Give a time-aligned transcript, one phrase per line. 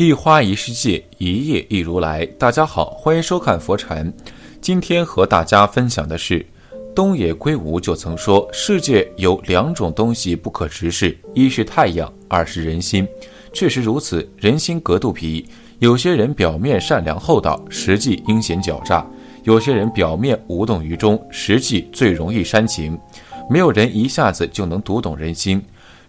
[0.00, 2.24] 一花一世界，一叶一如来。
[2.38, 4.10] 大家好，欢迎收看佛禅。
[4.58, 6.42] 今天和大家分享的是，
[6.94, 13.06] 东野圭吾就曾说，世界有两种东西不可直视，一是太阳，二是人心。
[13.52, 15.46] 确实如此，人心隔肚皮。
[15.80, 19.04] 有些人表面善良厚道，实际阴险狡诈；
[19.44, 22.98] 有些人表面无动于衷，实际最容易煽情。
[23.50, 25.62] 没有人一下子就能读懂人心。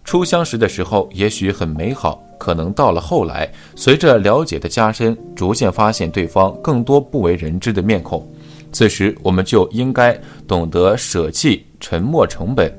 [0.04, 2.22] 初相识的时候，也许很美好。
[2.38, 8.28] 可能到了后来，随着了解的加深，逐渐发现对方更多不为人知的面孔。
[8.72, 12.74] 此时，我们就应该懂得舍弃沉默成本，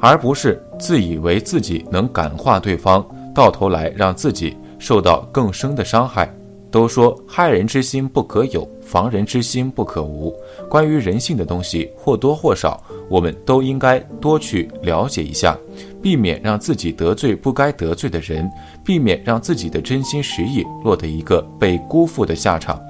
[0.00, 6.28] 而不是自以为自己能感化对方，到头来让自己受到更深的伤害。
[6.68, 10.34] 都说害人之心不可有，防人之心不可无。
[10.68, 15.56] 关于人性的东西，或多或少，我们都应该多去了解一下。
[16.06, 18.48] 避免让自己得罪不该得罪的人，
[18.84, 22.80] 避免让自己的真心实意落得一个被辜负的下场。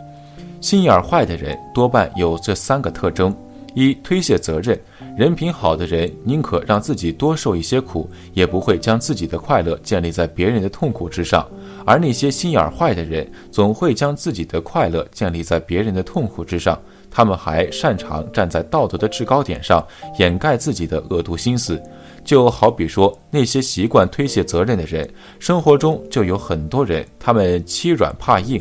[0.61, 3.34] 心眼坏的人多半有这三个特征：
[3.75, 4.78] 一、推卸责任。
[5.17, 11.42] 人品好的人宁可让自己多受一些苦，也不会将自己的快乐建立在别人的痛苦之上；
[11.87, 16.78] 而那些心眼坏的人，总会将自己的快乐建立在别人的痛苦之上。
[17.11, 19.83] 他们还擅长站在道德的制高点上
[20.19, 21.83] 掩盖自己的恶毒心思。
[22.27, 28.60] 就好比说，那些习惯推卸责任的人，生活中就有很多人，他们欺软怕硬，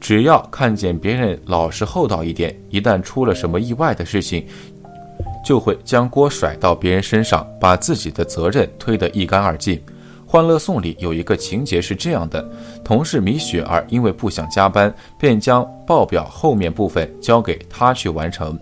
[0.00, 4.46] 只要看见别人老实厚道一点，一旦出了什么意外的事情，
[5.44, 9.76] 就会将锅甩到别人身上，把自己的责任推得一干二净。
[10.26, 12.42] 《欢乐颂》里有一个情节是这样的：
[12.82, 18.58] 同事米雪儿因为不想加班，便将报表后面部分交给他去完成。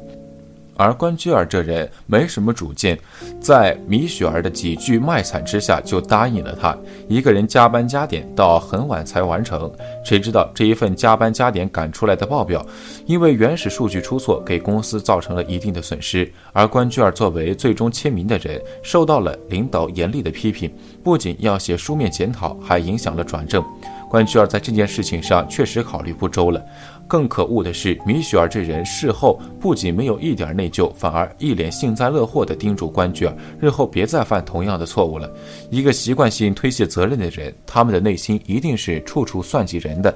[0.77, 2.98] 而关雎尔这人没什么主见，
[3.41, 6.77] 在米雪儿的几句卖惨之下，就答应了他
[7.08, 9.70] 一个人加班加点到很晚才完成。
[10.05, 12.64] 谁知道这一份加班加点赶出来的报表，
[13.07, 16.30] 因为原始数据出错，给公司造成了一定的损失。
[16.52, 23.64] 而关雎尔作为最终签名的人，受到了领导严厉的批评，不仅要写书面检讨，还影响了转正。
[24.11, 26.64] 关雎尔在这件事情上确实考虑不周了。
[27.07, 35.31] 更可恶的是，米雪儿这人事后不仅没有一点内疚，反而一脸幸灾乐祸地叮嘱关雎尔，日后别再犯同样的错误了。
[35.70, 40.15] 一个习惯性推卸责任的人，他们的内心一定是处处算计人的。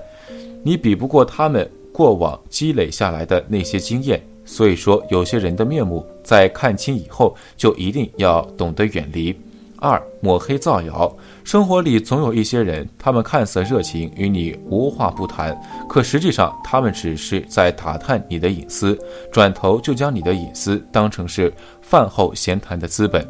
[0.62, 9.34] 你比不过他们过往积累下来的那些经验，所以说，有些人的面目在看清以后，就一定要懂得远离。
[9.80, 11.10] 二抹黑造谣，
[11.44, 15.56] 生活里总有一些人，他们看似热情，与你无话不谈，
[15.88, 18.98] 可实际上他们只是在打探你的隐私，
[19.32, 23.26] 转头就将你的隐私当成是饭后闲谈的资本，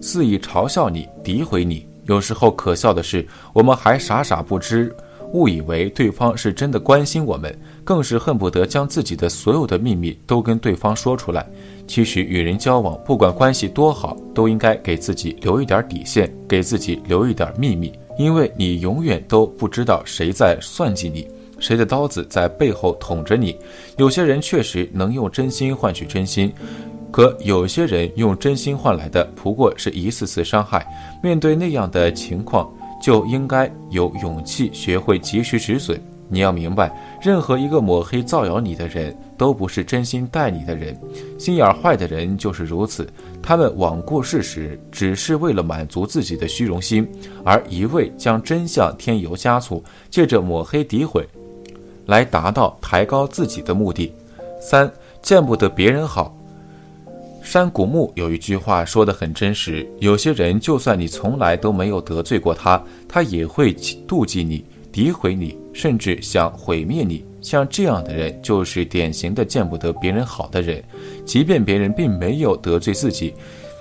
[0.00, 1.86] 肆意嘲笑你、诋毁你。
[2.04, 4.94] 有时候可笑的是，我们还傻傻不知。
[5.34, 7.52] 误以为对方是真的关心我们，
[7.82, 11.44] 更是恨不得将自己的所有的秘密都跟对方说出来。
[11.86, 21.28] 其实与人交往，不管关系多好，都应该给自己留一点底线，给自己留一点秘密，因为你永远都不知道谁在算计你，
[21.58, 23.58] 谁的刀子在背后捅着你。
[23.98, 26.50] 有些人确实能用真心换取真心，
[27.10, 30.86] 可有些人用真心换来的不过是一次次伤害。
[31.22, 32.72] 面对那样的情况，
[33.04, 36.00] 就应该有勇气，学会及时止损。
[36.26, 40.98] 你要明白，任何一个抹黑造谣你的人，都不是真心待你的人。
[41.38, 43.06] 心眼坏的人就是如此，
[43.42, 47.06] 他们罔顾事实，只是为了满足自己的虚荣心，
[47.44, 51.28] 而一味将真相添油加醋，借着抹黑诋毁，
[52.06, 54.14] 来达到抬高自己的目的。
[54.62, 54.90] 三，
[55.20, 56.34] 见不得别人好。
[57.44, 63.72] 山谷木有一句话说得很真实：有些人，就算你从来都没有得罪过他，他也会
[64.08, 67.22] 妒忌你、诋毁你，甚至想毁灭你。
[67.42, 70.82] 像这样的人，就是典型的见不得别人好的人。
[71.26, 73.34] 即便别人并没有得罪自己，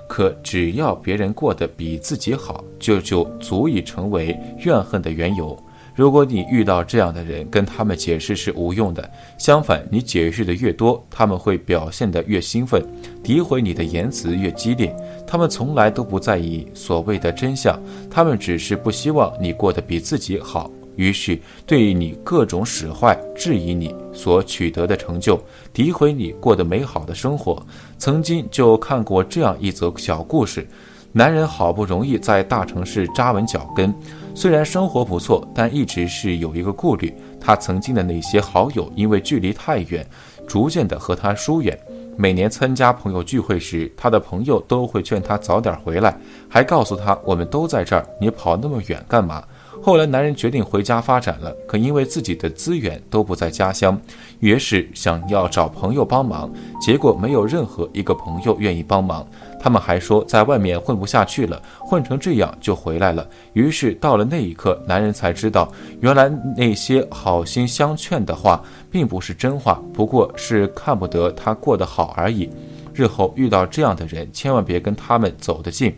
[0.10, 5.58] 可只要别人过得比自己好，就就足以成为怨恨的缘由。
[5.96, 9.10] 如果你遇到这样的人，跟他们解释是无用的。
[9.38, 12.84] 相反，你解释的越多，他们会表现得越兴奋，
[13.24, 14.96] 诋毁你的言辞越激烈。
[15.28, 17.80] 他们从来都不在意所谓的真相，
[18.10, 25.40] 他们只是不希望你过得比自己好，于是对你各种使坏，质疑你所取得的成就，
[25.74, 27.64] 诋毁你过得美好的生活。
[28.00, 30.68] 曾经就看过这样一则小故事。
[31.16, 33.94] 男人好不容易在大城市扎稳脚跟，
[34.34, 37.14] 虽然生活不错，但一直是有一个顾虑。
[37.40, 40.04] 他曾经的那些好友因为距离太远，
[40.48, 41.78] 逐渐的和他疏远。
[42.18, 46.18] 每年参加朋友聚会时，他的朋友都会劝他早点回来，
[46.50, 49.44] 还告诉他：“我们都在这儿，你跑那么远干嘛？”
[49.82, 54.00] 后来男人决定回家发展了，可因为自己的资源都不在家乡，
[54.40, 56.50] 于是想要找朋友帮忙，
[56.80, 59.28] 结果没有任何一个朋友愿意帮忙。
[59.64, 63.26] 他们还说在外面混不下去了，混成这样就回来了。
[63.54, 65.72] 于是到了那一刻，男人才知道，
[66.02, 68.62] 原来那些好心相劝的话
[68.92, 72.50] 并不是真话，不过是看不得他过得好而已。
[72.94, 75.96] 日后遇到这样的人，千万别跟他们走得近，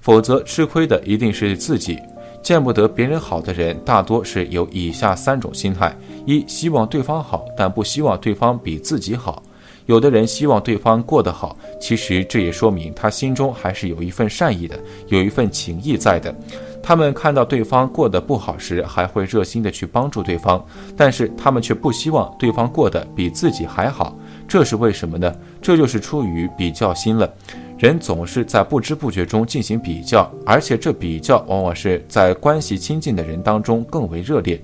[0.00, 1.98] 否则吃亏的一定是自己。
[2.40, 5.92] 见不得别人好的人，大多是有以下三种心态：
[6.26, 9.42] 一、希望对方好，但不希望对方比自己好。
[9.86, 14.78] 有的人希望对方过得好，其实这也说明他心中还是有一份善意的，
[15.08, 16.34] 有一份情谊在的。
[16.82, 20.64] 他们看到对方过得不好时，还会热心的去帮助对方，
[20.96, 24.16] 但是他们却不希望对方过得比自己还好。
[24.48, 25.34] 这是为什么呢？
[25.60, 27.30] 这就是出于比较心了。
[27.78, 34.60] 人总是在不知不觉中进行比较，而且这比较往往是在关系亲近的人当中更为热烈。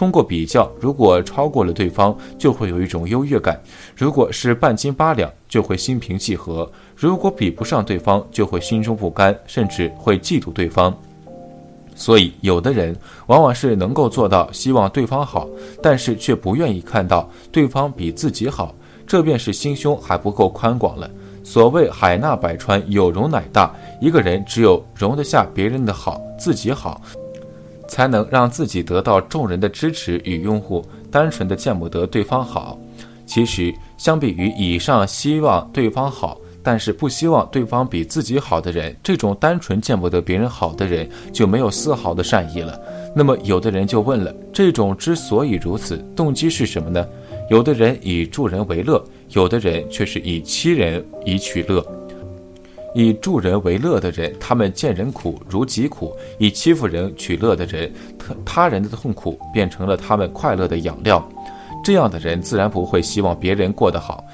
[0.00, 3.54] 通过比较，如果超过了对方，就会有一种优越感；
[3.94, 6.66] 如果是半斤八两，就会心平气和；
[6.96, 10.96] 如果比不上对方，就会心中不甘，甚至会嫉妒对方。
[11.94, 15.46] 所以，有的人往往是能够做到希望对方好，
[15.82, 18.74] 但是却不愿意看到对方比自己好，
[19.06, 21.10] 这便是心胸还不够宽广了。
[21.44, 23.70] 所谓海纳百川，有容乃大。
[24.00, 27.02] 一个人只有容得下别人的好，自己好。
[27.90, 30.82] 才能让自己得到众人的支持与拥护。
[31.10, 32.78] 单纯的见不得对方好，
[33.26, 42.80] 其实相比于以上希望对方好，但是不希望对方比自己好的人，这种单纯见不得别人好的人就没有丝毫的善意了。
[43.12, 47.04] 那么有的人就问了：这种之所以如此，动机是什么呢？
[47.50, 51.84] 有的人以助人为乐，有的人却是以欺人以取乐。
[52.94, 61.26] 以助人为乐的人，他们见人苦如己苦；以欺负人取乐的人，他他人的痛苦变成了他们快乐的养料。
[61.82, 64.24] 这样的人自然不会希望别人过得好，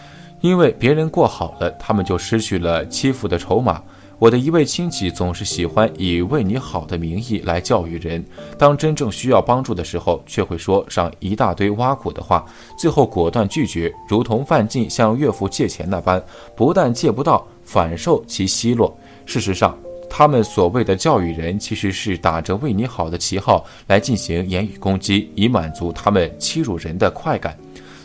[0.41, 3.83] 因为别人过好了，他们就失去了欺负的筹码。
[4.19, 8.25] 我的一位亲戚总是喜欢以为你好的名义来教育人，
[8.57, 12.43] 当真正需要帮助的时候，却会说上一大堆挖苦的话，
[12.79, 16.25] 最后果断拒绝，如同范进向岳父借钱那般，
[16.57, 17.47] 不但借不到。
[17.67, 18.97] 反受其奚落。
[19.27, 19.77] 事实上，
[20.09, 27.59] 他们所谓的教育人，其实是打着为你好的旗号来进行言语攻击，以满足他们欺辱人的快感。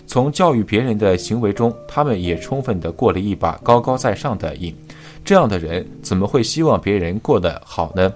[0.07, 4.75] 从教育别人的行为中，他们也充分地过了一把高高在上的瘾。
[5.23, 8.11] 这样的人怎么会希望别人过得好呢？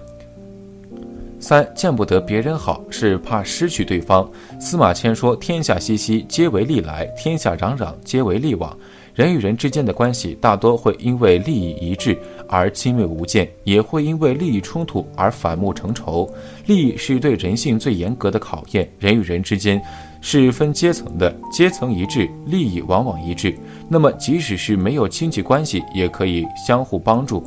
[1.38, 4.28] 三见不得别人好，是怕失去对方。
[4.58, 8.76] 司马迁说：“天下熙熙，皆为利来；天下攘攘，皆为利往。”
[9.16, 12.14] 人与人之间的关系大多会因为利益一致
[12.46, 16.30] 而亲密无间，也会因为利益冲突而反目成仇。
[16.66, 18.86] 利益是对人性最严格的考验。
[18.98, 19.80] 人与人之间
[20.20, 23.56] 是分阶层的，阶层一致，利益往往一致。
[23.88, 27.42] 那么，即使是没有亲戚关系，也可以相互帮助。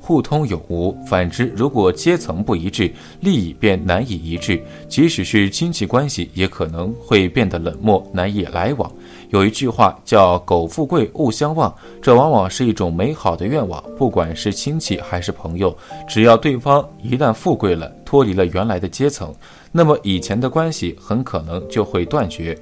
[0.00, 0.92] 互通有无。
[1.06, 4.60] 反之，如果阶层不一致，利益便难以一致。
[4.88, 8.92] 即使是亲戚关系，也可能会变得冷漠，难以来往。
[9.34, 13.82] 有一句话叫“苟富贵，勿相忘”，这往往是一种美好的愿望。
[13.98, 15.76] 不管是亲戚还是朋友，
[16.06, 19.34] 只要对方一旦富贵了，脱离了原来的阶层，
[19.72, 22.56] 那么以前的关系很可能就会断绝。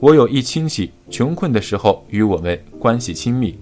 [0.00, 3.56] 我有一亲戚，穷困的时候与我们关系亲密，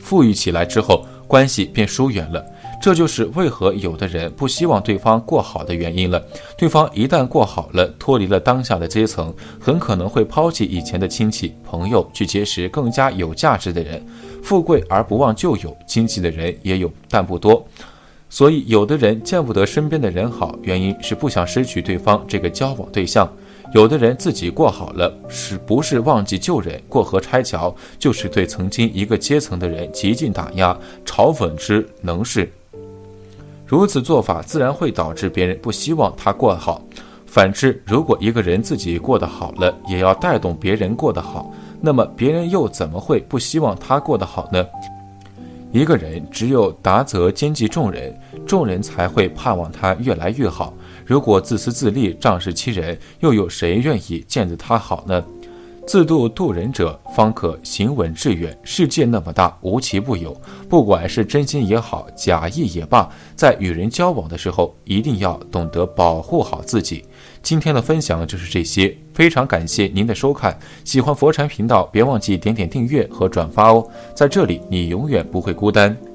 [0.00, 1.06] 富裕起来之后。
[1.26, 2.44] 关系便疏远了，
[2.82, 6.22] 这就是为何有的人不希望对方过好的原因了。
[6.58, 14.04] 对方一旦过好了，脱离了当下的阶层，很可能会抛弃以前的亲戚朋友，去结识更加有价值的人。
[14.42, 17.66] 富贵而不忘旧友，亲戚的人也有，但不多。
[18.28, 23.30] 所以，有的人见不得身边的人好，原因是不想失去对方这个交往对象。
[23.72, 26.80] 有的人自己过好了，是不是忘记旧人？
[26.88, 30.76] 过河拆桥，就是对曾经一个阶层的人极尽打压、
[31.06, 32.50] 嘲讽之能事。
[33.74, 36.80] 如此做法，自然会导致别人不希望他过好。
[37.26, 44.64] 反之，如果一个人自己过得好了，也要带动别人过得好，那么别人又怎么会不希望他过得好呢？
[45.72, 48.16] 一个人只有达则兼济众人，
[48.46, 50.72] 众人才会盼望他越来越好。
[51.04, 55.24] 如果自私自利、仗势欺人，又有谁愿意见得他好呢？
[55.86, 58.56] 自度度人者，方可行稳致远。
[58.62, 60.34] 世界那么大，无奇不有。
[60.68, 67.04] 不管是真心也好，假意也罢，在与人交往的时候，一定要懂得保护好自己。
[67.42, 70.58] 今天的分享就是这些，非常感谢您的收看。
[70.84, 73.86] 喜欢佛禅频道，别忘记点点订阅和转发哦。
[74.14, 76.13] 在这里，你永远不会孤单。